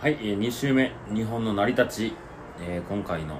[0.00, 2.14] はい、えー、2週目日本の成り立ち、
[2.58, 3.38] えー今回の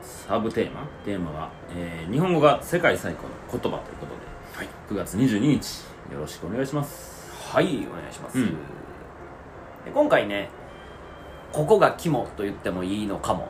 [0.00, 4.20] サブテーマテーマは、えー日本語が世界最高の言葉ということで、
[4.54, 4.68] はい。
[4.88, 5.80] 9月22日
[6.12, 7.32] よろしくお願いします。
[7.52, 8.46] はいお願いします、うん。
[8.46, 8.54] で
[9.92, 10.48] 今回ね
[11.52, 13.48] ここが肝と言ってもいいのかも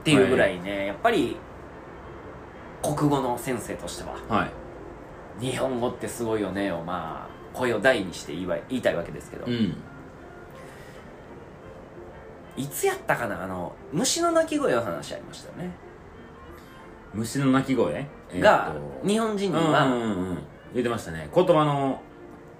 [0.00, 1.36] っていうぐらいね、やっぱり
[2.82, 4.16] 国語の先生としては。
[4.34, 5.50] はい。
[5.50, 9.76] 日本語ってすごいよねをまあ声を大にして言いわ言いたいわけですけど、うん
[12.56, 13.42] いつやったかな？
[13.42, 15.70] あの虫の鳴き声の話ありましたよね、
[17.14, 19.06] 虫の鳴き声、えーがっと。
[19.06, 20.38] 日本人にうんは、うんうんうん。
[20.72, 21.28] 言ってましたね。
[21.34, 22.00] 言葉の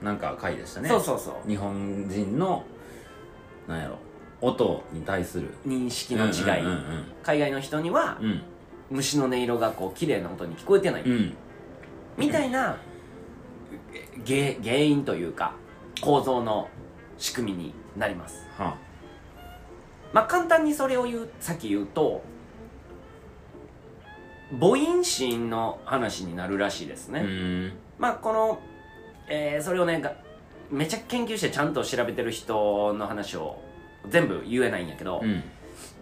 [0.02, 0.88] なんか回でしたね。
[0.88, 1.48] そうそうそう。
[1.48, 2.64] 日本人の
[3.66, 3.98] なんやろ。
[4.40, 5.48] 音に対する。
[5.66, 8.42] 認識の違い、うんうん海外の人にはうん。
[8.90, 11.10] 虫の音色がこう綺麗な音に聞こえてない、うん。
[11.10, 11.36] うん
[12.16, 12.78] みたいな
[14.26, 15.52] 原原因というか
[16.00, 16.68] 構造の
[17.18, 18.46] 仕組みになります。
[18.56, 18.76] は
[20.12, 22.22] まあ簡単にそれを言うさっき言うと
[24.60, 27.72] 母音子音の話になるらしいですあね、うん。
[27.98, 28.60] まあこの、
[29.28, 30.14] えーそれをねが
[30.70, 33.60] めちゃ研究してちゃんと調べてる人の話を
[34.08, 35.42] 全部言えないんやけど、うん。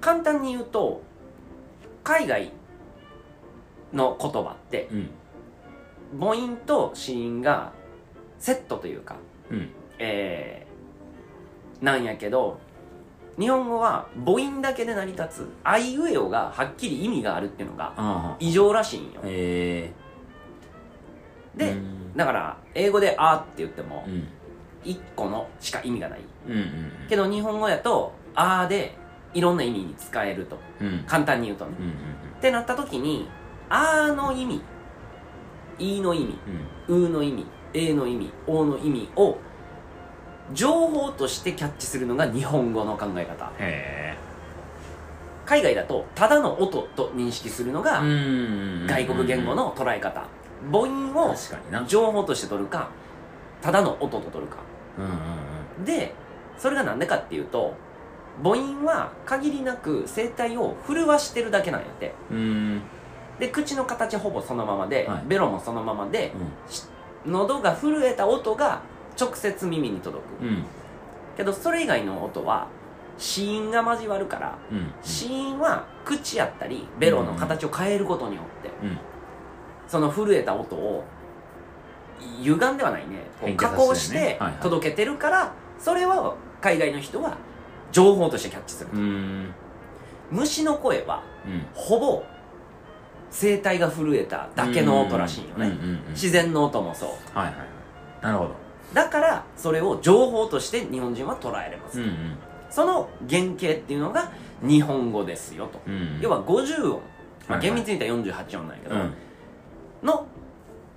[0.01, 1.03] 簡単に言うと
[2.03, 2.53] 海外
[3.93, 5.11] の言葉ってうん。
[6.21, 7.73] 母音と子音が
[8.39, 9.17] セットというか
[9.51, 9.71] うん。
[9.99, 12.59] えーなんやけど
[13.39, 19.21] 日本語は母音だけで成り立つあいうえおがはっきり意味があるっていうのが異常らしいんよ。
[19.25, 19.93] へえ
[21.57, 22.17] で、うん。
[22.17, 24.29] だから英語で「あ」って言ってもうん。
[24.85, 26.21] 1個のしか意味がない。
[26.47, 28.97] うんうんけど日本語やと「あ」で
[29.33, 30.59] いろんな意味に使えると。
[30.81, 30.87] うん。
[30.87, 31.73] うん簡単に言うとね。
[31.79, 31.95] うんうんっ
[32.41, 33.29] てなった時に
[33.71, 34.61] 「あ」の意味
[35.79, 36.39] 「い」の意味
[36.89, 39.39] うん「う」の意味「え」の意味「お」の意味を
[40.53, 43.51] 情報としてキャッチするのが日本語の考え方。
[43.59, 44.17] へ
[45.47, 48.87] 海外だとただの音と認識するのえがん。
[48.87, 50.25] 外国言語の捉え方。
[50.71, 51.35] 母音を
[51.87, 52.89] 情報として取るか
[53.61, 54.59] ただの音と取るか。
[55.85, 56.15] で
[56.57, 57.75] それがなんでかっていうと
[58.43, 62.15] 母音は限りなく声帯を震わしてるだけなんやって。
[63.39, 65.25] で口の形ほぼそのままで、はい。
[65.27, 66.33] ベロもそのままで
[67.27, 68.81] う喉が震えた音が
[69.19, 70.45] 直接耳に届く。
[70.45, 70.65] んうん。
[71.37, 72.69] けどそれ以外の音は
[73.19, 74.93] 子音が交わるからうん。
[75.03, 78.99] 子音は口やったりベロの形を変えることによってうん。
[79.89, 81.05] その震えた音を
[82.41, 83.55] 歪んではないね。
[83.57, 87.37] 加工して届けてるからそれは海外の人は
[87.93, 88.91] 情報としてキャッチする。
[88.93, 89.55] うん。
[90.31, 91.67] 虫の声はうん。
[91.75, 92.25] ほぼ
[93.35, 95.77] 声帯が震えただけの音らしいよね
[96.11, 97.57] 自然の音もそうはいはい
[98.23, 102.37] なるほどだからそれを情報として日本人は捉えれます、うんうん。
[102.71, 107.01] その原型っていうのが日本語ですよと、うん要は50音、
[107.49, 107.61] まあ、はいはい。
[107.61, 109.15] 厳密に言ったら48音なんやけど、うん。
[110.03, 110.27] の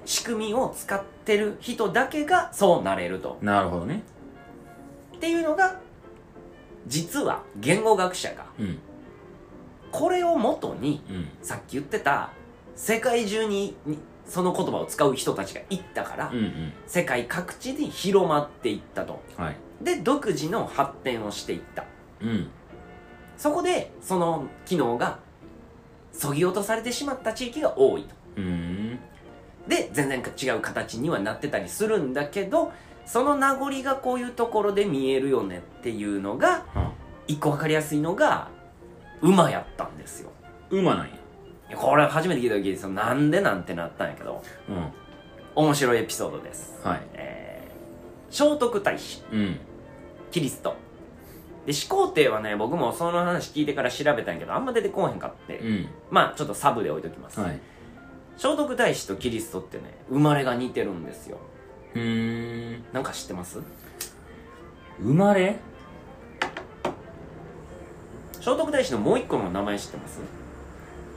[0.05, 3.37] 仕組みを使ってる人だけがそうなれると。
[3.41, 4.03] なるほどね。
[5.15, 5.79] っていうのが
[6.85, 8.79] 実は言語学者がうん。
[9.91, 11.27] これをもとにうん。
[11.41, 12.31] さっき言ってた
[12.75, 13.97] 世界中にに
[14.27, 16.73] その言葉を使う人たちがいったから、うんうん。
[16.85, 19.21] 世界各地に広まっていったと。
[19.37, 19.55] はい。
[19.81, 21.85] で独自の発展をしていった。
[22.21, 22.49] うん。
[23.37, 25.19] そこでその機能が
[26.11, 28.15] そぎ落とされてしまった地域が多いと。
[28.37, 28.99] うん。
[29.67, 32.71] で全然違う形にはなってたりするんだけど
[33.05, 36.91] その名残がこういうところで見えるよねっていうのがは
[37.27, 38.49] 一個分かりやすいのが
[39.21, 40.31] 馬やったんですよ。
[40.69, 41.15] 馬なんや
[41.75, 44.91] これ初めて聞いた時そのなんでなんてなったんやけどうん。
[45.55, 47.01] 面白いエピソードです、はい。
[47.13, 49.23] えー、聖徳太子。
[49.31, 49.59] うん。
[50.31, 50.75] キリスト。
[51.65, 55.87] で始皇帝はね僕もその話聞いてから調べたんやけどあんま出てこうへんかって、うん。
[56.09, 57.59] まあちょっとサブで置いときます、はい。
[58.37, 61.39] 聖徳太子とキリストってね生まれが似てるんですよ。
[61.95, 62.83] うーん。
[62.93, 63.59] なんか知ってます？
[64.99, 65.57] 生まれ？
[68.33, 70.19] 聖徳太子のもう一個の名前知ってます？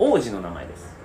[0.03, 0.97] 王子の名前です。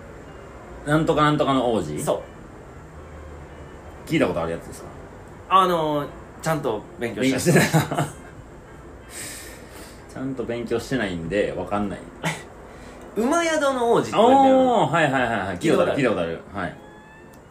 [0.88, 2.02] なんとかなんとかの王子？
[2.02, 4.10] そう。
[4.10, 4.88] 聞いたことあるやつですか？
[5.50, 6.08] あのー、
[6.42, 7.70] ちゃんと勉強勉強ししててない。
[10.14, 12.00] ちゃんと勉強してないんでわかんない。
[13.18, 15.98] 馬宿の王子って言われてるおおはいはいはいはい聞いたことある。
[15.98, 16.40] 聞いたことある。
[16.56, 16.76] はい。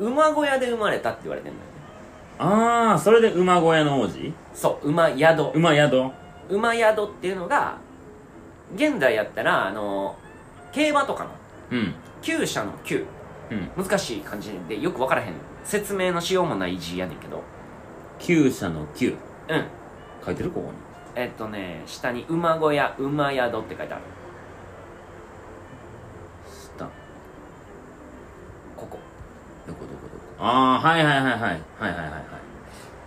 [0.01, 4.33] 馬小屋で生まれたって言われてるんだよねああそれで馬小屋の王子？
[4.55, 5.51] そう馬宿。
[5.55, 6.11] 馬宿。
[6.49, 7.77] 馬宿っていうのが
[8.75, 10.24] 現代やったらあのー
[10.75, 11.31] 競馬とかの
[11.71, 11.95] うん。
[12.21, 13.05] 厩舎の厩
[13.51, 13.85] うん。
[13.85, 15.35] 難しい感じでよく分からへん。
[15.63, 17.43] 説明のしようもない字やねんけど。
[18.19, 19.15] 厩舎の厩
[19.49, 19.65] うん。
[20.25, 20.71] 書いてるここ
[21.15, 24.03] えっとね下に馬小屋馬宿って書いてある。
[26.77, 26.85] 下。
[28.77, 28.99] ここ。
[29.67, 30.45] どこどこどこ。
[30.45, 31.41] ああはいはいはいはい。
[31.41, 32.23] はいはいはいはい。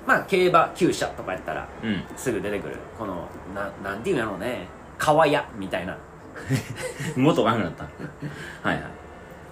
[0.08, 2.04] まあ競馬厩舎とかやったらうん。
[2.16, 2.78] すぐ出てくる。
[2.98, 4.68] このななんていうんやろうね。
[4.98, 5.98] 川屋みたいな
[7.16, 7.84] もっと前になった。
[7.84, 7.89] は
[8.74, 8.84] いはい。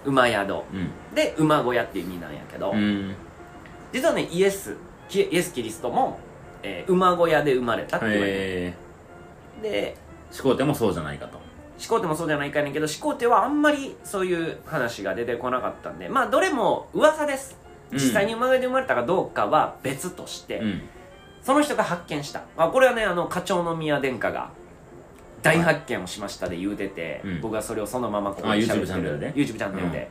[0.05, 0.37] 馬宿。
[0.73, 1.15] うん。
[1.15, 3.15] で馬小屋っていう意味なんやけど、うん。
[3.91, 4.75] 実はねイエス
[5.07, 6.19] キイエス・キリストも、
[6.63, 8.73] えー馬小屋で生まれたって言われてへ
[9.57, 9.95] るでえ
[10.31, 11.39] 始皇帝もそうじゃないかと。
[11.77, 17.57] 始皇帝もそうじゃないかねんけど始皇帝はあんまりそういう話が出てこなかったんでまあどれも噂です。
[17.91, 17.97] うん。
[17.97, 20.81] 実際に馬小屋で生まれたかどうかは別として、うん。
[21.41, 22.41] その人が発見した。
[22.57, 24.49] あこれはねあの課長の宮殿下が
[25.45, 27.41] 大発見をしましたで言うてて、うん。
[27.41, 28.87] 僕はそれをそのままここ喋ってる。
[28.87, 30.09] チャンネルで YouTube チャンネルで、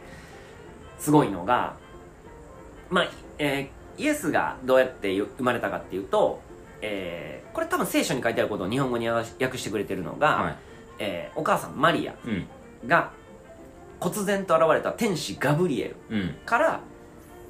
[0.98, 1.74] すごいのが
[2.90, 3.08] まあ、
[3.38, 6.40] えーイエスがどうやって生まれたかっていうと、
[6.80, 9.28] えーこれ多分聖書に書いてあることを日本語に訳
[9.58, 10.56] してくれてるのが、はい。
[10.98, 12.46] えーお母さんマリアうん。
[12.88, 13.10] が
[14.00, 16.34] 忽然と現れた天使ガブリエルうん。
[16.44, 16.80] から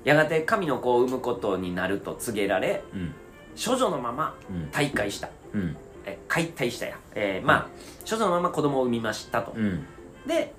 [0.05, 3.15] やがて神の子を産むことになると告げられうん。
[3.63, 4.69] 処女のままうん。
[4.71, 5.31] 退会した。
[5.55, 7.67] うんえ解体したや、えーまあ
[8.09, 9.87] 処女のまま子供を産みましたと、うん。
[10.27, 10.53] で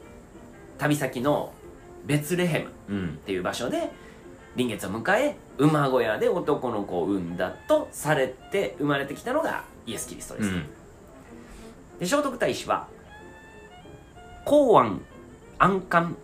[0.77, 1.53] 旅先の
[2.05, 3.19] ベツレヘムっうん。
[3.25, 3.91] ていう場所で
[4.55, 10.65] 臨月を迎え馬小屋で男の子を産んだとされて生まれてきたのがイエス・キリストです、うん。
[11.99, 12.87] で聖徳太子は
[14.43, 15.01] 公安
[15.59, 16.15] 安官ん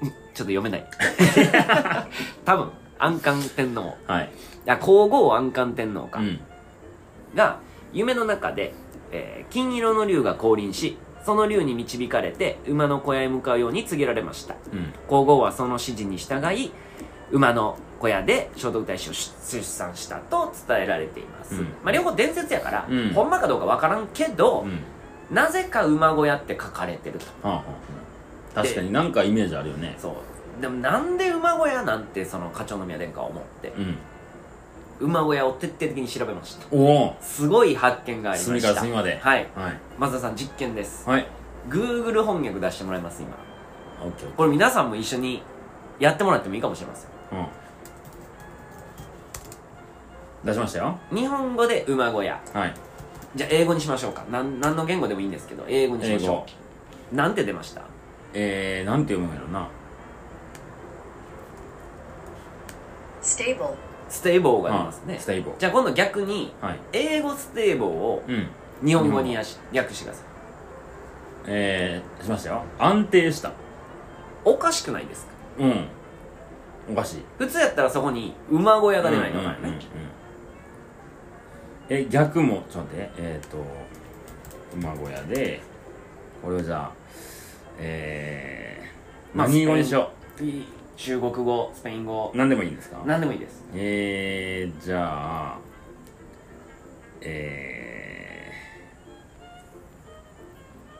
[0.00, 0.86] ちょっと読めない。
[2.44, 3.96] 多分安官天皇。
[4.06, 4.30] はい。
[4.80, 6.40] 皇后安官天皇か、うん
[7.34, 7.60] が
[7.92, 8.72] 夢の中で、
[9.12, 14.54] えー金色の竜が降臨しその竜に導かれて馬の小屋へ向かうように告げられました。
[14.72, 14.92] うん。
[15.08, 16.72] 皇后はその指示に従い
[17.30, 21.64] 馬の小屋で聖徳太子を出産したと伝えられています、うん。
[21.84, 23.10] まあ、両方伝説やから、うん。
[23.10, 24.80] ほんまかどうかわからんけど、うん。
[25.34, 27.26] なぜか馬小屋って書かれてると。
[27.46, 27.64] はあは
[28.54, 29.96] あ確かになんかイメージあるよね。
[29.98, 30.10] そ
[30.58, 30.62] う。
[30.62, 33.68] でもなんで馬小屋なんてその課長の宮殿下は思って。
[33.76, 33.96] うん
[35.00, 36.66] 馬小屋を徹底的に調べました。
[36.70, 37.16] おお。
[37.20, 38.68] すごい発見がありま隅した。
[38.70, 39.18] から隅まで。
[39.18, 39.48] はい。
[39.56, 39.78] はい。
[39.98, 41.08] 松田さん実験です。
[41.08, 41.26] はい。
[41.68, 43.36] Google 翻訳出してもらいます今。
[44.02, 44.26] オッケー。
[44.26, 45.42] オッケこれ皆さんも一緒に
[45.98, 47.10] やってもらってもいいかもしれません。
[47.36, 47.46] ーうん。
[50.44, 50.98] 出しましたよ。
[51.12, 52.40] 日本語で馬小屋。
[52.52, 52.74] はい。
[53.36, 54.24] じゃあ英語にしましょうか。
[54.30, 56.46] なん何の言語でもいいんですけど英語にしましょ
[57.12, 57.14] う。
[57.14, 57.82] なんて出ました？
[58.32, 59.68] えー、なんて読むんやろな。
[63.22, 63.74] Stable,
[64.10, 65.16] ステイボーが出ますね。
[65.18, 65.58] ステイボー。
[65.58, 66.80] じゃあ今度逆にはい。
[66.92, 68.48] 英語ステイボーをうん。
[68.86, 70.24] 日本語にやし訳してください
[71.46, 72.62] えー、しましたよ。
[72.78, 73.52] 安定した。
[74.44, 75.32] おかしくないですか？
[75.60, 75.84] うん。
[76.92, 77.22] おかしい。
[77.38, 79.78] 普通やったらそこに馬小屋が出ないのかうんうんうんうん。
[79.78, 79.78] ね
[81.88, 83.10] え逆もちょっと待って。
[83.18, 83.58] えっ、ー、と
[84.76, 85.60] 馬小屋で
[86.42, 86.92] これをじゃあ
[87.78, 90.10] えー、まあ何語にしよ
[90.40, 90.64] いい
[91.02, 92.30] 中国語スペイン語。
[92.34, 93.02] う何でもいいんですか？
[93.06, 93.64] 何でもいいです。
[93.74, 95.58] えー、じゃあ
[97.22, 98.52] え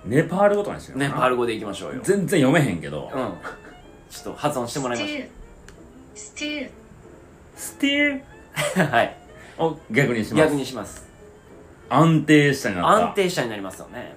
[0.07, 1.11] ー、ネパール語とかにしようかな。
[1.11, 2.01] ネパール語でいきましょうよ。
[2.03, 3.33] 全然読めへんけど、うん。
[4.11, 5.27] ちょっと発音してもらいまし stew,
[6.15, 6.71] stew,
[7.55, 9.17] スティーょう はい。
[9.59, 10.45] を逆にします。
[10.45, 11.07] 逆にします。
[11.91, 13.07] 安定したになった。
[13.09, 14.15] 安定したになりますよね。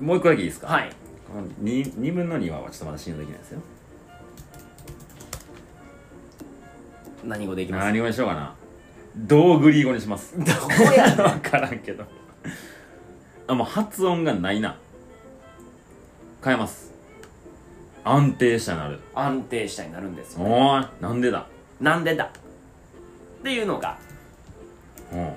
[0.00, 0.66] もう一個だけいいですか？
[0.66, 0.90] はい。
[1.26, 3.60] この 2, 2分の2はちょっとまだ信用できないですよ
[7.24, 7.84] 何語でいきます？
[7.84, 8.54] 何語にしようかな。
[9.16, 10.38] ドーグリー語にします？
[10.38, 11.16] どこやねん。
[11.16, 12.04] 分からんけど。
[13.46, 14.76] あもう発音がないな。
[16.44, 16.92] 変えます。
[18.04, 19.00] 安定したになる。
[19.14, 20.42] 安定したになるんですよ。
[20.42, 21.46] おーいなんでだ？
[21.80, 22.24] なんでだ？
[22.24, 22.30] っ
[23.42, 23.98] ていうのが。
[25.12, 25.16] う。
[25.16, 25.32] ん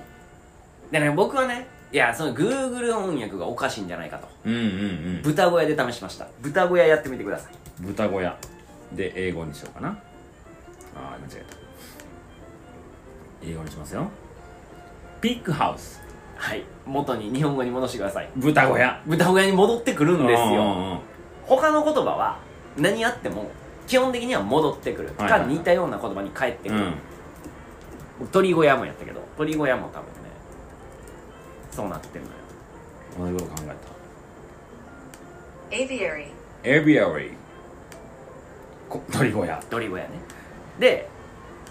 [0.90, 4.28] でね僕はねいやその Google 翻訳がおかしいんじゃないかと。
[4.44, 4.64] うんうんう
[5.18, 5.22] ん。
[5.22, 6.28] 豚小屋で試しました。
[6.40, 7.52] 豚小屋やってみてください。
[7.80, 8.36] 豚小屋
[8.92, 9.88] で英語にしようかな。
[9.88, 11.61] ああ間違えた
[13.42, 14.08] 英語にしますよ。
[15.20, 16.02] ピッグハウス
[16.36, 16.64] はい。
[16.84, 18.28] 元に日本語に戻してください。
[18.36, 19.00] 豚小屋。
[19.06, 21.00] 豚小屋に戻ってくるんですよ。
[21.44, 22.38] 他の言葉は
[22.76, 23.50] 何やっても
[23.86, 25.08] 基本的には戻ってくる。
[25.18, 26.80] はいはいか似たような言葉に返ってくる、
[28.20, 28.28] うん。
[28.28, 30.30] 鳥小屋もやったけど鳥小屋も多分ね
[31.70, 32.34] そうなってんのよ。
[33.18, 33.68] 同じこと考え
[35.70, 35.76] た。
[35.76, 37.32] エビアリー
[38.88, 39.62] こ鳥小屋。
[39.70, 40.10] 鳥小屋ね。
[40.78, 41.08] で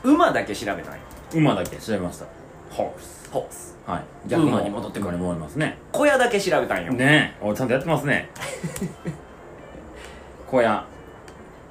[0.04, 1.00] 馬だけ調べたんよ
[1.34, 2.26] 馬だけ調べました。
[2.72, 3.30] ホース。
[3.32, 3.78] ホース。
[3.86, 3.98] は
[4.30, 4.34] い。
[4.34, 5.10] 馬に戻ってくる。
[5.10, 5.78] 馬に戻りますね。
[5.92, 7.46] 小屋だけ調べたんよ、ねえ。
[7.46, 8.30] おちゃんとやってますね。
[10.48, 10.86] 小屋。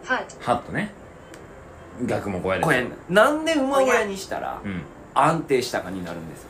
[0.04, 0.90] hut, ハットね。
[2.06, 2.84] 逆も小屋です小屋。
[3.10, 4.82] なんで馬小屋にしたらうん。
[5.14, 6.42] 安定したかになるんです？
[6.44, 6.48] よ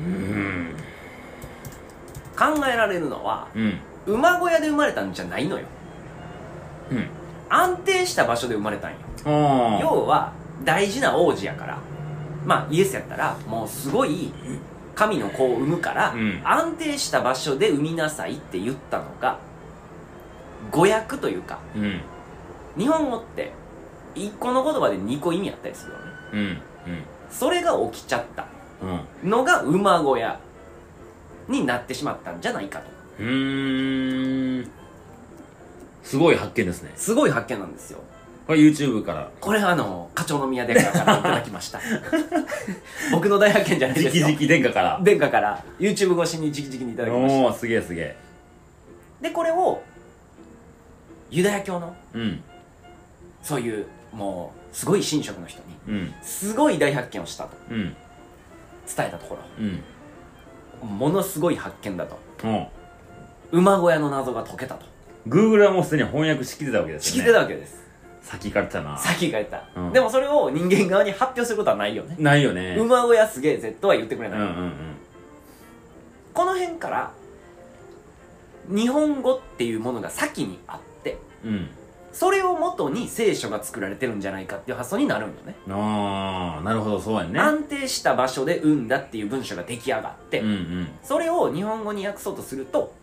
[0.00, 0.76] うん。
[2.38, 3.78] 考えられるのはうん。
[4.06, 5.64] 馬小屋で生まれたんじゃないのよ。
[6.90, 7.06] うん。
[7.48, 8.96] 安定した場所で生まれたんよ。
[9.24, 10.32] ああ要は
[10.64, 11.78] 大事な王子やから
[12.44, 14.32] まあイエスやったらもうすごい
[14.94, 16.40] 神の子を産むから、うん。
[16.44, 19.38] 安定した場所で産みなさいって言ったのが
[20.70, 22.00] 語訳というかうん。
[22.76, 23.52] 日本語って
[24.14, 26.04] 1個の言葉で2個意味あったりするよね。
[26.32, 26.58] うん。
[27.30, 28.46] それが起きちゃった。
[28.82, 30.40] うんのが馬小屋
[31.48, 32.90] になってしまったんじゃないかと。
[33.20, 33.26] うん。
[33.26, 34.70] うーん。
[36.02, 36.92] すごい発見ですね。
[36.96, 38.00] すごい発見なんですよ
[38.52, 39.30] これ YouTube から。
[39.40, 41.80] これはあの課長の宮殿下からいただきました。
[43.10, 44.26] 僕の大発見じゃないですよ。
[44.28, 45.00] 直々殿下から。
[45.02, 45.64] 殿下から。
[45.78, 47.40] YouTube 越しに直々にいただきました。
[47.40, 48.16] おおすげえすげえ。
[49.22, 49.82] でこれを
[51.30, 52.42] ユダヤ教のうん。
[53.42, 56.14] そういうもうすごい神職の人にうん。
[56.20, 57.96] すごい大発見をしたとうん。
[58.94, 59.82] 伝えたとこうん。
[60.82, 62.18] ろものすごい発見だと。
[62.44, 62.68] お
[63.56, 64.84] 馬小屋の謎が解けたと。
[65.26, 67.22] Google はもうすでに翻訳しきってたわけですよね。
[67.22, 67.82] ってたわけです
[68.22, 68.96] 先行かれてたな。
[68.96, 69.92] さっき言った、うん。
[69.92, 72.16] でもそれを人間側に発表することはないよね。
[72.18, 72.76] ないよね。
[72.78, 74.72] 馬小屋すげえぜとは言ってくれない、うんうん
[76.32, 77.12] この辺から
[78.66, 81.68] 日本語っていうものが先にあってうん。
[82.10, 85.54] それをもとに聖書が作られてるんじゃないかっていう発想になるんよね。
[85.66, 87.00] うんああなるほど。
[87.00, 87.38] そうやね。
[87.38, 90.88] 安定した場所で産んだっていう文章が出来上がって、うんうん。
[91.02, 92.94] それを日本語に訳そうとすると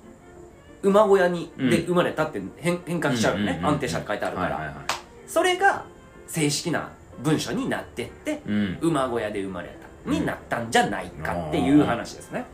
[0.81, 1.69] 馬小屋にうん。
[1.69, 4.85] で生まれたって変変換しちゃうよね、んんん安定したって書いてあるから、はいはいはい
[5.29, 5.85] それが
[6.27, 6.89] 正式な
[7.23, 8.77] 文書になってってうん。
[8.81, 9.69] 馬小屋で生まれ
[10.05, 12.45] たになったんじゃないかっていう話ですね。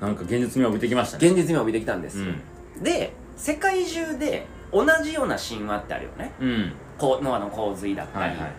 [0.00, 1.28] なんか現実味を帯びてきましたね。
[1.28, 2.82] 現実味を帯びてきたんです、うん。
[2.82, 6.32] で世界中で同じような神話ってあるよね。
[6.40, 6.72] うん。
[6.98, 8.52] こうノアの洪水だったり、はいはい。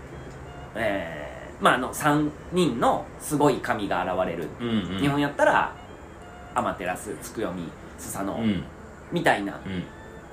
[0.75, 1.25] えー
[1.62, 5.00] まああの3人のすごい神が現れる、うんうん。
[5.00, 5.74] 日本やったら
[6.53, 7.63] アマテラスツクヨミ
[7.98, 8.63] スサノオ、うん。
[9.12, 9.60] みたいな。
[9.65, 9.84] うん。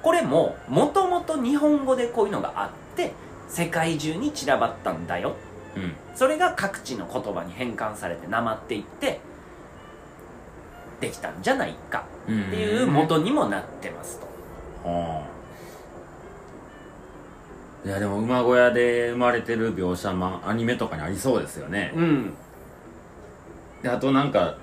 [0.03, 3.13] これももともと日本語でこういうのがあって
[3.53, 5.35] 世界中に散らばったんだよ。
[5.77, 5.93] うん。
[6.15, 9.21] それが各地の言葉に変換されてなまっていって
[11.01, 15.23] できたんじゃないかうんっていう元にもなってますと、は
[17.85, 17.89] あ。
[17.89, 21.93] いやでも馬小屋で生まれてる描写まアニメとかにありそうですよね。
[21.95, 22.33] うん。
[23.83, 24.57] であとなんか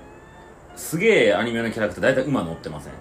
[0.75, 2.93] すげえアニメのキャラクター大体馬乗ってません？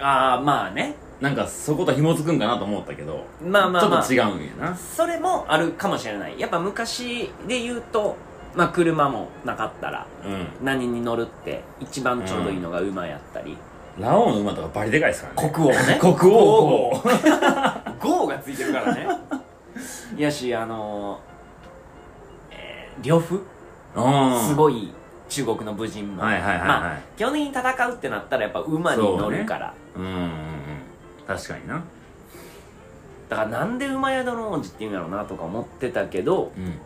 [0.00, 4.02] ああまあねなんかそこと紐づくんかなと思ったけどまあまあまあ。
[4.02, 4.76] ちょっと違うんやな。
[4.76, 6.38] それもあるかもしれない。
[6.38, 8.16] やっぱ昔で言うと
[8.54, 10.46] まあ車もなかったらうん。
[10.64, 13.56] 何に乗るって一番ちょうどいいのが馬やったり、
[13.98, 15.50] ラオウの馬とかバリでかいですからね。
[15.54, 15.98] 国王ね。
[16.00, 16.38] 国王
[16.90, 17.02] 王
[18.00, 19.08] 号がついてるからね。
[20.16, 23.42] いやしあのーえー呂布？
[23.94, 24.40] うん。
[24.48, 24.92] すごい
[25.28, 26.68] 中国の武人も、はいはいはいはい。
[26.68, 30.30] まあ基本的に戦うってなったらやっぱ馬に乗るから、うん
[31.26, 31.82] 確かにな。
[33.28, 36.66] だからなんで馬宿の王子っていうんだろうなとか思ってたけどうん。
[36.66, 36.78] だか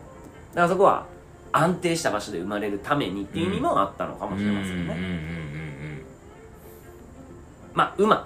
[0.55, 1.05] らそこは
[1.51, 6.05] 安定した場所で生まれるためにっていう意味もあったのかもしれませんね、うんうんうん
[7.73, 8.25] まあ馬っ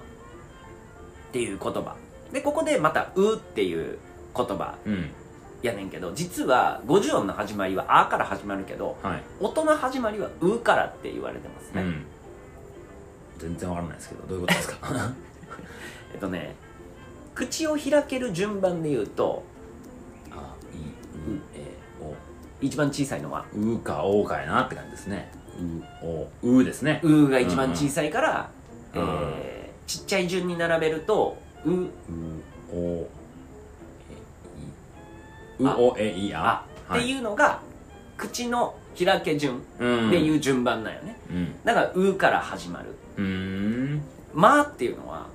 [1.31, 1.95] ていう言葉。
[2.31, 3.99] でここでまた「う」っていう
[4.35, 5.09] 言葉うんうん
[5.61, 9.23] やねんけど実は50音の始まりは「あ」から始まるけどはい。
[9.39, 12.05] 音の始まりは「う」からって言われてますね、うん。
[13.37, 15.11] 全然わからないですけどどういうことですか？
[16.13, 16.55] えっとね
[17.33, 19.43] 口を開ける順番で言うと
[20.31, 20.81] あいい。
[21.37, 21.75] うえ
[22.61, 23.45] 一番小さいのは。
[23.55, 25.31] おうかおうかやなって感じですね。
[26.41, 26.47] う。
[26.47, 28.49] おうですね「う」が一番小さいから、
[28.93, 29.09] うんうん。
[29.33, 31.87] えーちっちゃい順に並べると「う」う
[32.73, 33.07] お。
[34.09, 35.77] えいうあ。
[35.77, 36.65] おえいあ。
[36.89, 36.95] あ。
[36.95, 37.59] っていうのが
[38.17, 39.61] 口の開け順。
[39.79, 40.07] うん。
[40.07, 41.55] っていう順番なんよね、うん。
[41.63, 42.85] だから「う」から始まる。
[43.17, 44.01] うーん
[44.33, 45.27] 「ま」っていうのは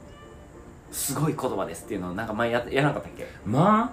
[0.91, 3.27] すごい言葉ですっていうのをなんか前ややらなかったっけ？
[3.47, 3.91] まあ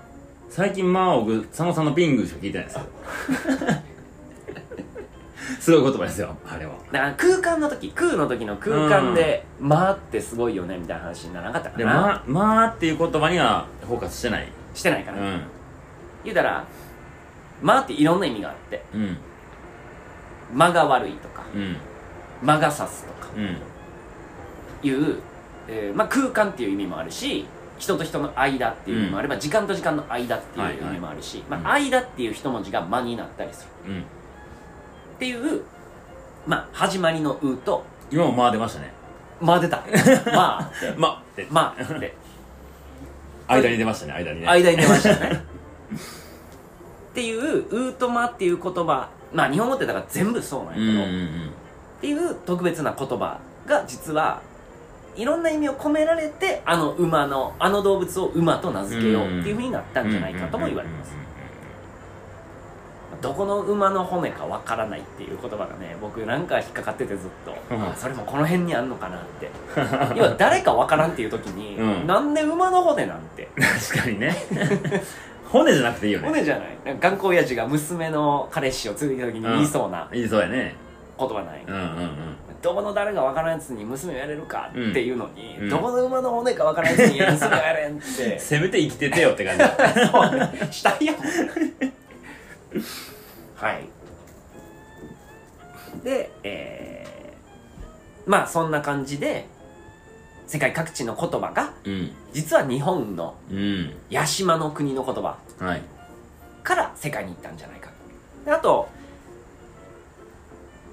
[0.50, 3.72] 最近まあ僕佐野さんのピングしか聞いてないですけど
[5.60, 6.74] すごい言葉ですよあれは。
[6.92, 14.48] だから空間の時空の時の空間で「ま」ってすごいよねみたいな話にならなかったかでな、まあまあっていう言葉にはフォーカスしてない。
[14.74, 15.42] してないから、うん。
[16.24, 16.64] 言うたら
[17.62, 18.84] 「ま」っていろんな意味があって。
[18.94, 19.18] うん
[20.54, 21.76] 「間が悪い」とかうん
[22.42, 23.34] 「間が差す」とか。
[23.36, 23.58] うん。
[24.84, 25.18] いう、
[25.68, 27.46] えーまあ、空間っていう意味もあるし
[27.80, 33.94] 人と人の間っていう意味もあれば、時間と時間の間っていう意味もあるし、はいまあ、間っていう一文字が間になったりする。
[33.94, 34.02] うん。
[34.02, 34.04] っ
[35.20, 35.62] ていう、
[36.46, 38.94] まあ、始まりの「う」と今もまあ出ましたね
[39.42, 39.84] 「ま」出た
[40.32, 42.14] 「まあ」ってまあって「まあ」って
[43.48, 44.48] 間に出ましたね間にね。
[44.48, 45.44] 間に出ましたよね。
[47.12, 51.52] っていう「う」と「ま」っていう言葉まあ日本語ってだから全部そうなんやけど、うんうんうん。
[51.98, 54.42] っていう特別な言葉が実は
[55.18, 61.18] いろんな意味を込められてあの馬のあの動物を馬と名付けようっていうふうになったんじゃないかとも言われます。
[63.20, 67.84] どこの馬の骨かわからないっていう言葉がね僕なんか引っかかっててずっと、うん。
[67.84, 69.50] あそれもこの辺にあんのかなって。
[70.16, 72.08] 要は誰かわからんっていう時に、うん。
[72.08, 73.48] なんで馬の骨なんて？
[73.92, 74.36] 確かにね。
[75.50, 76.28] 骨じゃなくていいよね。
[76.28, 76.98] 骨じゃない。
[77.00, 80.76] 頑固親父が娘の彼氏を連れてきた時に言いそうな言いそうやね。
[81.18, 81.88] 言葉ない、うんうんうん
[82.62, 85.70] どこの誰かわからんやつに娘をやれるかっていうのに、うん。
[85.70, 88.40] どこの馬の骨かわからんやつに娘をやれんって。
[88.40, 89.64] せめて生きててよって感じ。
[90.12, 90.36] そう。
[90.36, 91.22] ねしたいやもん。
[93.56, 93.90] はい。
[96.04, 99.48] でえー、まあそんな感じで
[100.46, 102.12] 世界各地の言葉がうん。
[102.34, 103.94] 実は日本のうん。
[104.12, 105.82] 八島の国の言葉はい。
[106.64, 107.90] から世界に行ったんじゃないか。
[108.46, 108.90] であと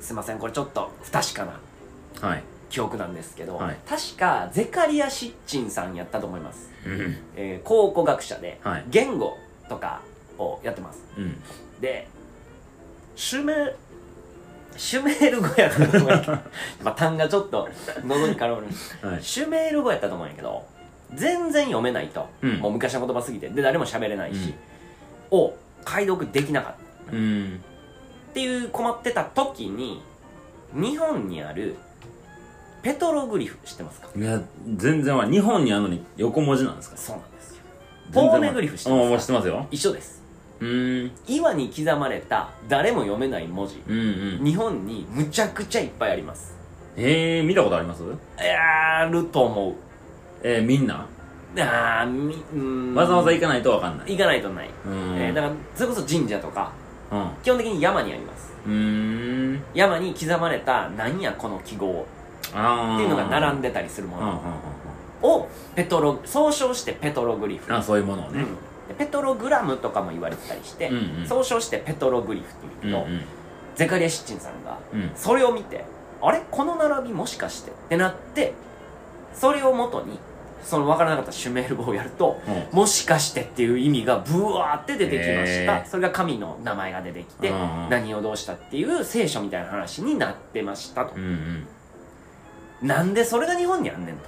[0.05, 2.43] すいませんこれちょっと不確かなはい。
[2.69, 3.79] 記憶なんですけど、はい。
[3.89, 7.17] 確かゼカリア・シッチンさんやったと思います、うん。
[7.37, 8.85] えー考古学者ではい。
[8.91, 10.03] 言語とか
[10.39, 11.03] をやってます。
[11.17, 11.41] うん。
[11.81, 12.07] で
[13.17, 13.75] シュメ
[14.77, 16.33] シュメール語やったと思うんやけど
[16.85, 17.69] まあ単がちょっと
[18.05, 19.23] 喉に絡むはい。
[19.23, 20.67] シュメール語やったと思うんやけど
[21.15, 22.59] 全然読めないと、うん。
[22.59, 23.49] もう昔の言葉すぎて。
[23.49, 24.55] で誰も喋れないし、
[25.31, 27.13] を解読できなかった。
[27.13, 27.63] うん
[28.35, 30.03] っていう困ってた時に
[30.75, 31.77] 日本にある
[32.83, 34.09] ペトログリフ知ってますか？
[34.17, 34.43] いや
[34.75, 36.97] 全然は日本にあるのに横文字なんですか？
[36.97, 37.63] そうなんですよ。
[38.13, 39.19] ポーネグリフ知ってますか？
[39.19, 39.67] 知ってますよ。
[39.71, 40.21] 一緒です。
[40.59, 41.13] うーん。
[41.29, 43.81] 岩に刻まれた誰も読めない文字。
[43.87, 43.97] うん
[44.41, 44.45] うん。
[44.45, 46.57] 日本にむちゃくちゃいっぱいあります。
[46.97, 48.03] えー、見たことあります？
[48.37, 49.75] あると思う。
[50.43, 51.07] えー、みんな？
[51.57, 52.95] あーみうーん。
[52.97, 54.11] わざわざ行かないとわかんない。
[54.11, 55.17] 行かないとない、うん。
[55.19, 56.84] えーだからそれこそ神社とかうん
[57.43, 58.53] 基本的に山にあります。
[58.67, 59.63] うーん。
[59.75, 62.07] 山に刻まれた何やこの記号。
[62.47, 64.37] っていうのが並んででたりするもうんうんうん
[65.23, 67.69] のをペトロ総称してペトログリフ。
[67.69, 68.43] うんあそういうものをね。
[68.43, 68.47] うん。
[68.89, 71.27] でペトログラムとかも言われてたりして、うんうん。
[71.27, 73.19] 総称してペトログリフってうんいうけど、
[73.75, 75.11] ゼカリア・シッチンさんがうん。
[75.17, 75.85] それを見て
[76.23, 76.43] あれ？
[76.51, 77.71] この並びもしかして？
[77.71, 78.53] ってなって
[79.35, 80.19] それをもとに
[80.65, 82.79] その分からなかったシュメール語をやるとうん。
[82.79, 85.87] もしかしてっていう意味がブワーって出てきました、へー。
[85.87, 87.89] それが神の名前が出てきて、うんうん。
[87.91, 91.15] 何をどうしたっていう聖書みたいな話になってましたと。
[91.15, 92.89] う、んうん。
[92.89, 94.23] なんでそれが日本にあんねんと。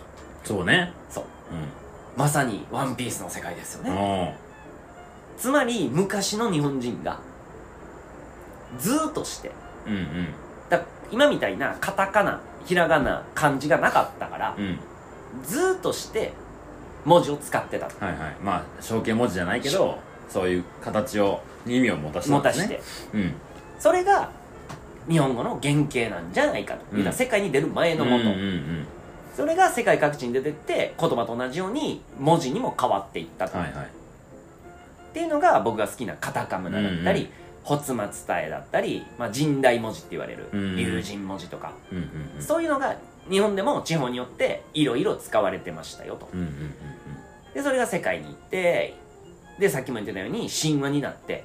[0.44, 0.92] そうね。
[1.08, 1.24] そう。
[1.24, 1.26] う
[2.16, 4.36] まさにワンピースの世界ですよね、
[5.36, 5.38] ん。
[5.38, 7.20] つまり昔の日本人が
[8.78, 9.52] ずーっとして
[9.86, 10.28] うんうん。
[10.70, 14.78] だ今みたいなカタカナひらがな漢字がなかったからう、ん
[15.78, 16.32] っとして
[17.04, 18.04] 文字を使ってたと。
[18.04, 18.36] はいはい。
[18.42, 22.66] まあ象形文字じゃないけどそういう形を意味を持たせたんですね。
[22.66, 23.34] 持たしてうん。
[23.78, 24.30] それが
[25.08, 27.00] 日本語の原型なんじゃないかと、うん。
[27.00, 28.86] いう世界に出る前のもの、うんうんうん
[29.36, 33.84] それが世界各地に出てって言葉と同じように文字にも変わっていったと、はいはい。
[33.84, 33.88] っ
[35.12, 37.28] ていうのが僕が好きなカタカムナだったり、うん
[37.66, 42.04] ホツマツタエだったり、まあ、神代文字って言われるうん龍神文字とか、うんうん
[42.36, 42.40] うん。
[42.40, 42.94] そういうのが
[43.30, 46.28] 日本でも地方によっていろいろ使われてましたよと。
[46.32, 46.74] うんうんうん
[47.54, 48.94] でそれが世界に行って
[49.58, 51.44] でさっきも言ってたように神話になって。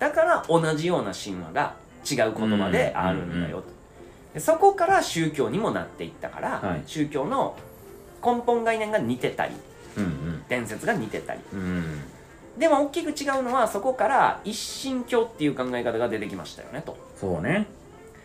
[0.00, 1.74] だから同じような神話が
[2.08, 3.68] 違う言葉であるんだよと、
[4.34, 6.82] でそこから宗教にもなっていったから、はい。
[6.86, 7.56] 宗教の
[8.24, 9.54] 根本概念が似てたり
[9.96, 10.44] うんうん。
[10.48, 11.40] 伝説が似てたり。
[11.52, 11.60] うん。
[11.60, 12.00] うん
[12.58, 16.96] でも大きく違うのはそこから一神教っていう考え方が出てきましたよねと。
[17.14, 17.68] そうね。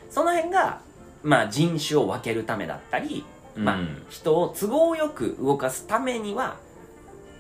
[0.09, 0.81] その辺が
[1.23, 6.57] まあ人種を分けるためだったり、まあうん人を都合よく動かすためには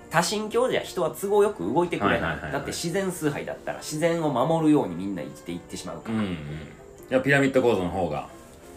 [0.09, 6.37] 多神教じゃ人は都合よく動いてくれない,、だって自然崇拝だったら自然を守るようにみんな生きていってしまうから、うんうん。
[7.09, 8.29] じゃあピラミッド構造の方が。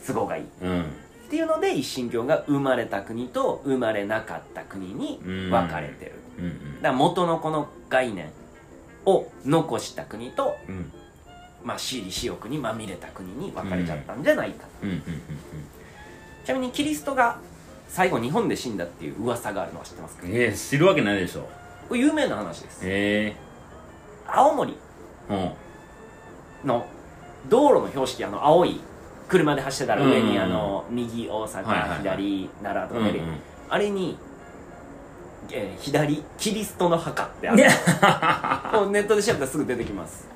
[0.07, 0.45] 都合がいい。
[0.45, 0.85] っうん。
[1.29, 6.77] ていうので一神教が生まれた国と生まれなかった国に分かれてる、うんうん。
[6.77, 8.31] だから元のこの概念
[9.05, 10.93] を残した国と、うん
[11.67, 15.03] まあ、私利私欲にまみれた国に分かれちゃったんじゃないか、うんうん
[16.45, 17.39] ちなみにキリストが
[17.89, 20.23] 最後日本で死んだっていう噂があるのは知ってますか？
[20.25, 21.49] うんえー、知るわけないでしょ。
[21.89, 22.81] これ有名な話です。
[22.85, 23.35] え
[24.29, 24.77] 青森
[25.29, 25.53] え
[26.63, 26.69] うん。
[26.69, 26.87] の
[27.49, 28.81] 道路の標識あの青い
[29.29, 30.43] 車で走ってたら上にうん。
[30.43, 33.25] あの右大阪、左奈良とか出て、
[33.69, 34.17] あれに、
[35.51, 37.59] えー左キリストの墓ってある。
[38.93, 40.29] ネットで調べたらすぐ出てきます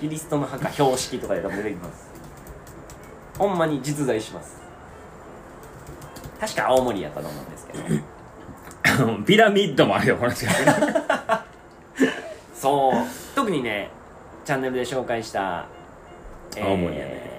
[0.00, 2.10] キリストの墓標識とかで多分出てきます。
[3.38, 4.60] ほんまに実在します。
[6.40, 9.22] 確か青森やったと思うんですけど。
[9.24, 10.66] ピラミッドもあるよこの近くに
[12.54, 12.94] そう。
[13.34, 13.90] 特にね
[14.44, 15.66] チャンネルで紹介した、
[16.60, 17.30] 青森やね。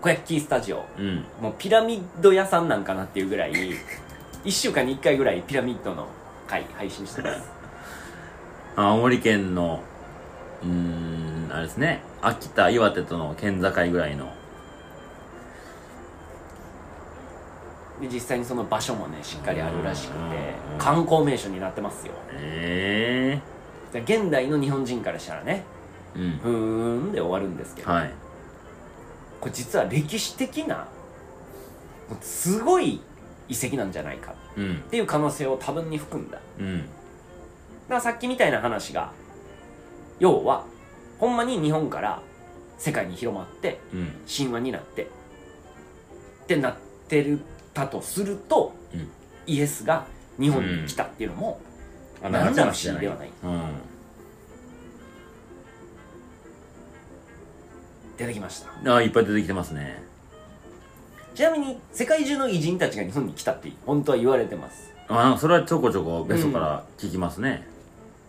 [0.00, 0.84] 小焼きスタジオ。
[0.98, 1.24] うん。
[1.40, 3.52] もうピラミッド屋さんなんかなっていうぐらい
[4.44, 6.06] 1週間に1回ぐらいピラミッドの
[6.46, 7.50] 回配信してます。
[8.76, 9.82] 青森県の
[10.62, 12.02] うーんあれですね。
[12.22, 14.32] 秋田岩手との県境ぐらいの。
[18.00, 20.20] で実際にその場所もねしっかりあるらしくて
[20.72, 20.78] うん。
[20.78, 22.14] 観光名所になってますよ。
[22.32, 23.40] え
[23.92, 25.64] で現代の日本人からしたらね
[26.16, 26.30] えうん。
[26.38, 28.12] ふーんで終わるんですけど、はい。
[29.40, 30.86] これ実は歴史的な
[32.20, 33.00] すごい
[33.48, 36.36] 遺跡なんじゃないかうんっていう可能性を多分に含んだ。
[36.36, 36.80] だうん。
[37.88, 39.12] からさっきみたいな話が
[40.20, 40.64] 要は
[41.18, 42.22] ほんまに日本から
[42.78, 44.12] 世界に広まってうん。
[44.26, 45.06] 神話になってっ
[46.46, 46.76] てなっ
[47.08, 47.40] てる
[47.74, 49.08] たとすると、うん。
[49.46, 50.06] イエスが
[50.38, 51.60] 日本に来たっていうのも、
[52.22, 53.30] あなんら不思議ではない。
[53.44, 53.62] うん。
[58.16, 58.96] 出てきました。
[58.96, 60.02] あいっぱい出てきてますね。
[61.34, 64.92] ちなみに世界中の偉人たちが日本に来たって本当は言われてます。
[65.08, 67.66] あそれはちょこちょこベストから聞きますね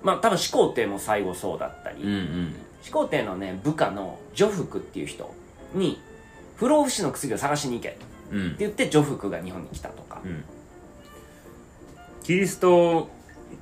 [0.03, 2.55] まあ多分始皇帝も最後そうだったり、うんうん。
[2.81, 5.33] 始皇帝のね部下の徐福っていう人
[5.73, 6.01] に
[6.55, 8.55] 不老不死の薬を探しに行けってうん。
[8.57, 10.43] 言って徐福が日本に来たとか、うん。
[12.23, 13.09] キリスト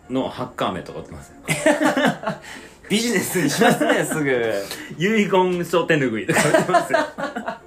[0.10, 1.36] のハッカー名とか売ってますよ。
[2.90, 4.54] ビジネスにしますね すぐ。
[4.98, 7.00] 遺言書手ぬぐいとか売ってますよ。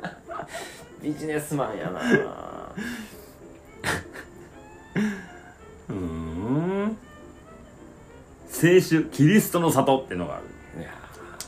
[1.03, 2.01] ビジネスマンやな
[8.63, 10.45] 聖酒キリストの里っていうのがある。
[10.81, 10.91] いや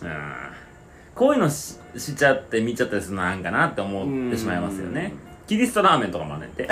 [0.03, 1.14] うん。
[1.14, 5.12] こういうのししちゃって見ちゃったりするのなんかなって思ってしまいますよね。
[5.46, 6.48] キリストラーメンとかもあんね。
[6.48, 6.68] ん て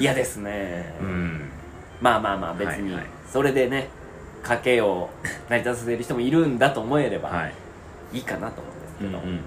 [0.00, 1.50] 嫌ですね、うん。
[2.00, 3.06] まあまあまあ別にはいはい。
[3.30, 3.90] それでね
[4.42, 5.08] 家計を
[5.48, 7.54] 成り立たせてる人もいるんだと思えればはい。
[8.12, 9.40] いいかなと思うんですけど、うんうん。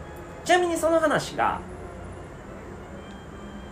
[0.45, 1.59] ちなみにその話が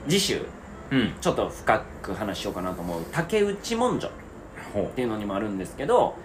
[0.05, 0.45] 次週
[0.91, 1.13] うん。
[1.21, 4.11] ちょっと深く話しようかなと思う竹内文書
[4.81, 6.15] っほていうのにもあるんですけど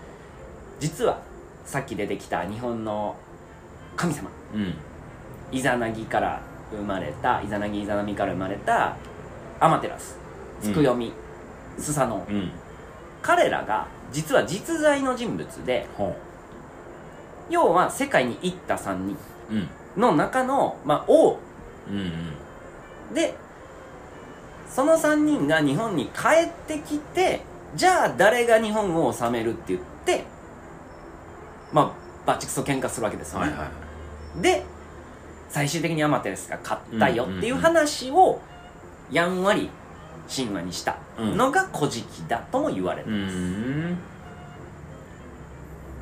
[0.81, 1.21] 実は
[1.65, 3.17] さっき出てきた日本の
[3.97, 4.31] 神様。
[4.55, 4.75] ううん。
[5.51, 8.97] イザナギから生まれたイザナギイザナミから生まれた
[9.61, 10.17] アマテラス。
[10.63, 11.13] つくよみ、
[11.79, 12.33] スサノオ。
[12.33, 12.51] うん。
[13.21, 16.17] 彼らが実は実在の人物でほ
[17.51, 19.17] 要は世界に行った3人
[19.51, 19.69] ううん。
[20.01, 21.39] の中の、まあ、王。
[21.91, 21.97] うん
[23.11, 23.15] うん。
[23.15, 23.35] で
[24.71, 27.41] その3人が日本に帰ってきて
[27.75, 30.25] じゃあ誰が日本を治めるって言って
[31.73, 31.93] まあ
[32.27, 34.65] バチクソ喧嘩するわけですよね、はいはいで
[35.49, 38.39] 最終的にアマテラスが勝ったよっていう話を
[39.11, 39.71] やんわり
[40.35, 43.99] 神話にしたのが古事記だとも言われてうます、ん。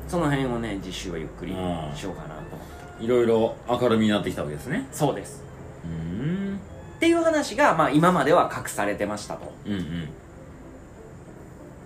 [0.09, 1.95] その辺をね次週はゆっくりうん。
[1.95, 3.05] しようかなと思って。
[3.05, 4.85] いろいろ明るみになってきたわけですね。
[4.91, 5.41] そうです。
[5.85, 6.59] うん。
[6.97, 9.53] っていう話が、まあ、今までは隠されてましたと。
[9.65, 10.09] うんうん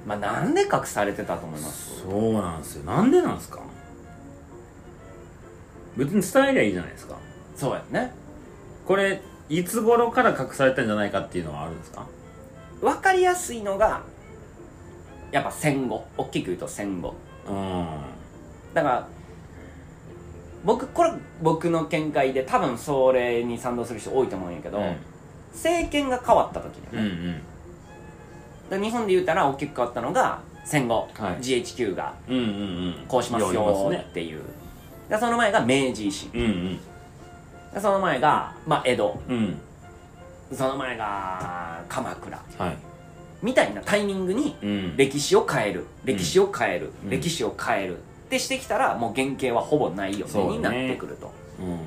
[0.06, 2.02] まあなんで隠されてたと思います？
[2.02, 2.84] そうなんですよ。
[2.86, 3.60] なんでなんですか？
[5.96, 7.18] 別に伝えりゃいいじゃないですか。
[7.56, 8.12] そうやね。
[8.88, 12.08] これいつ頃から隠されたんじゃないかっていうのはあるんですか？
[12.82, 14.02] 分かりやすいのが
[15.32, 16.06] やっぱ戦後。
[16.18, 17.14] 大きく言うと戦後。
[17.48, 17.88] うん。
[18.74, 19.08] だから
[20.64, 21.12] 僕これ
[21.42, 24.96] 僕の見解で多分それに賛同する人多いと思うんやけど、うん。
[25.54, 27.42] 政権が変わった時にね、うんうん
[28.78, 31.34] 日本で言うたら大きく変わったのが戦後、はい。
[31.38, 32.46] GHQ がうんうんう
[32.90, 32.96] ん。
[33.08, 34.42] こうしますよっていう。
[35.10, 36.32] でその前が明治維新。
[36.34, 36.80] うんうん。
[37.74, 39.22] でその前が、まあ、江戸。
[39.28, 39.58] うん。
[40.54, 42.38] その前が鎌倉。
[42.58, 42.78] はい。
[43.42, 44.98] みたいなタイミングにうん。
[44.98, 45.86] 歴史を変える。
[46.06, 47.10] 歴史を変える、うん。
[47.10, 47.98] 歴史を変える。
[47.98, 50.50] ってしてきたらもう原型はほぼないよそうね。
[50.52, 51.32] ねになってくると。
[51.60, 51.76] うん。
[51.76, 51.82] だ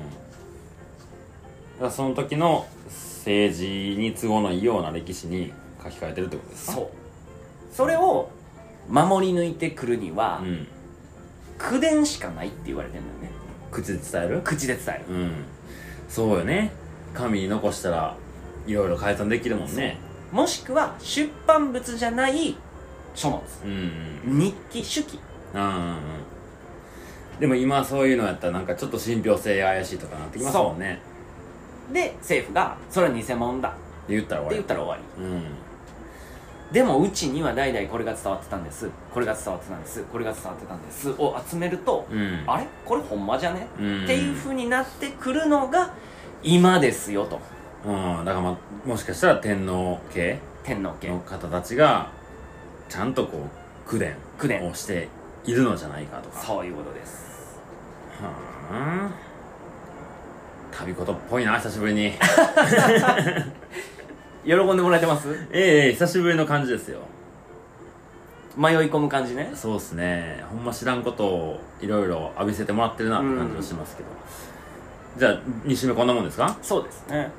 [1.79, 5.51] からその時の政治に都合のいいような歴史に
[5.85, 6.73] 書き換えてるってことですか？
[6.73, 6.89] そう。
[7.71, 8.29] それを
[8.89, 10.67] 守り抜いてくるには、うん。
[11.57, 13.37] 口伝しかないって言われてるんだよね。
[13.71, 14.41] 口で伝える？
[14.41, 15.15] 口で伝える。
[15.15, 15.31] うん。
[16.09, 16.71] そうよね。
[17.13, 18.15] 紙に残したら
[18.67, 19.97] いろいろ改ざんできるもんね。
[20.31, 22.57] もしくは出版物じゃない
[23.13, 23.41] 書物。
[23.63, 23.71] うん
[24.31, 25.19] うん日記手記。
[25.53, 25.95] うんうんうん。
[27.39, 30.99] でも今そういうのやったらなんかちょっと信憑性怪しいとかなってきますもんね。
[31.93, 33.69] で政府がそれは偽物だ。
[33.69, 33.71] っ
[34.07, 34.55] てで言ったら終わり。
[34.57, 35.23] 言ったら終わり。
[35.23, 35.43] うん
[36.75, 38.89] でもうちには代々これが伝わってたんです。
[39.13, 40.03] これが伝わってたんです。
[40.11, 41.09] これが伝わってたんです。
[41.11, 42.43] を集めると、うん。
[42.45, 42.67] あれ？
[42.83, 44.03] これほんまじゃね、うん。
[44.03, 45.93] っていうふうになってくるのが
[46.43, 47.39] 今ですよと。
[47.85, 48.25] うん。
[48.25, 50.37] だからまあもしかしたら天皇家？
[50.65, 51.07] 天皇家。
[51.07, 52.09] の方たちが
[52.89, 54.17] ちゃんとこう口伝。
[54.37, 54.67] 口伝。
[54.67, 55.07] をして
[55.45, 56.41] いるのじゃないかとか。
[56.41, 57.57] そういうことです。
[58.21, 58.33] は
[58.73, 59.11] あ。
[60.73, 62.11] 旅事っぽいな久しぶりに
[64.45, 65.27] 喜んでもらえてます？
[65.51, 66.99] ええ久しぶりの感じですよ。
[68.55, 69.51] 迷い込む感じね。
[69.53, 70.43] そうっすね。
[70.49, 74.09] ほんま知らんことをいろいろ浴びせてもらってるなって感じはしますけど、
[75.17, 76.55] じゃあ2週目こんなもんですか？
[76.61, 77.29] そうですね。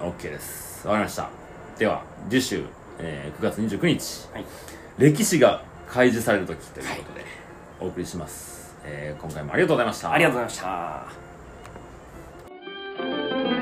[0.00, 0.86] OK です。
[0.88, 1.28] わかりました。
[1.78, 2.64] では次週、
[2.98, 4.28] えー9月29日。
[4.32, 4.44] はい。
[4.98, 7.24] 歴史が開示される時ということで
[7.80, 10.12] お送りします、えー今回もありがとうございました。
[10.12, 11.08] ありがとうございま
[13.44, 13.53] した